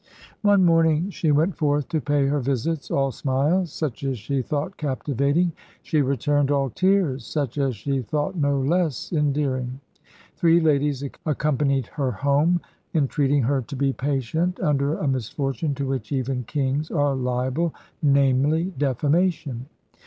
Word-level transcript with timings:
One 0.41 0.65
morning 0.65 1.11
she 1.11 1.29
went 1.29 1.55
forth 1.55 1.87
to 1.89 2.01
pay 2.01 2.25
her 2.25 2.39
visits, 2.39 2.89
all 2.89 3.11
smiles, 3.11 3.71
such 3.71 4.03
as 4.03 4.17
she 4.17 4.41
thought 4.41 4.75
captivating: 4.75 5.51
she 5.83 6.01
returned, 6.01 6.49
all 6.49 6.71
tears, 6.71 7.23
such 7.23 7.59
as 7.59 7.75
she 7.75 8.01
thought 8.01 8.35
no 8.35 8.57
less 8.59 9.13
endearing. 9.13 9.79
Three 10.37 10.59
ladies 10.59 11.03
accompanied 11.23 11.85
her 11.85 12.09
home, 12.11 12.61
entreating 12.95 13.43
her 13.43 13.61
to 13.61 13.75
be 13.75 13.93
patient 13.93 14.59
under 14.59 14.95
a 14.97 15.07
misfortune 15.07 15.75
to 15.75 15.85
which 15.85 16.11
even 16.11 16.45
kings 16.45 16.89
are 16.89 17.13
liable: 17.13 17.71
namely, 18.01 18.73
defamation. 18.79 19.67